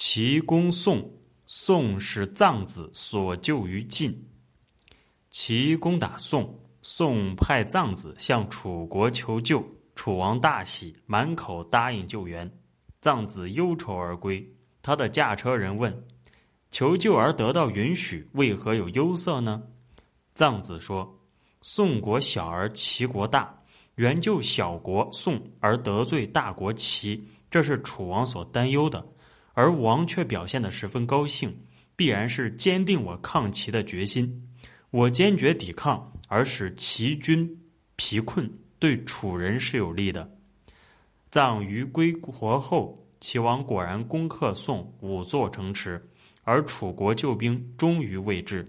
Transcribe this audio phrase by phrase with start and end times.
[0.00, 1.10] 齐攻宋，
[1.48, 4.16] 宋使藏子所救于晋。
[5.28, 9.60] 齐攻打宋，宋派藏子向楚国求救，
[9.96, 12.48] 楚王大喜，满口答应救援。
[13.00, 14.48] 藏子忧愁而归，
[14.82, 15.92] 他的驾车人问
[16.70, 19.60] ：“求救而得到允许，为何有忧色呢？”
[20.32, 21.12] 藏子说
[21.60, 23.52] ：“宋国小而齐国大，
[23.96, 27.20] 援救小国宋而得罪大国齐，
[27.50, 29.04] 这是楚王所担忧的。”
[29.58, 31.52] 而王却表现得十分高兴，
[31.96, 34.48] 必然是坚定我抗齐的决心。
[34.92, 37.60] 我坚决抵抗，而使齐军
[37.96, 38.48] 疲困，
[38.78, 40.30] 对楚人是有利的。
[41.28, 46.00] 葬于归国后，齐王果然攻克宋五座城池，
[46.44, 48.64] 而楚国救兵终于未至。